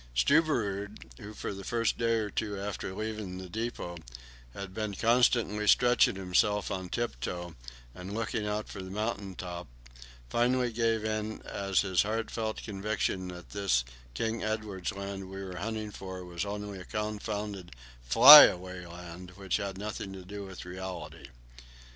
Stubberud, 0.15 1.11
who 1.19 1.35
for 1.35 1.53
the 1.53 1.63
first 1.63 1.95
day 1.99 2.15
or 2.15 2.31
two 2.31 2.59
after 2.59 2.95
leaving 2.95 3.37
the 3.37 3.47
depot 3.47 3.97
had 4.55 4.73
been 4.73 4.95
constantly 4.95 5.67
stretching 5.67 6.15
himself 6.15 6.71
on 6.71 6.89
tiptoe 6.89 7.53
and 7.93 8.11
looking 8.15 8.47
out 8.47 8.67
for 8.67 8.79
mountain 8.81 9.35
tops, 9.35 9.69
finally 10.27 10.73
gave 10.73 11.05
it 11.05 11.45
as 11.45 11.81
his 11.81 12.01
heartfelt 12.01 12.63
conviction 12.63 13.27
that 13.27 13.51
this 13.51 13.85
King 14.15 14.41
Edward 14.41 14.91
Land 14.91 15.29
we 15.29 15.43
were 15.43 15.57
hunting 15.57 15.91
for 15.91 16.25
was 16.25 16.45
only 16.45 16.79
a 16.79 16.83
confounded 16.85 17.71
"Flyaway 18.01 18.87
Land," 18.87 19.33
which 19.35 19.57
had 19.57 19.77
nothing 19.77 20.13
to 20.13 20.25
do 20.25 20.43
with 20.45 20.65
reality. 20.65 21.27